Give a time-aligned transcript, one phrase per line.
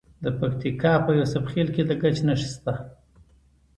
[0.23, 2.73] د پکتیکا په یوسف خیل کې د ګچ نښې شته.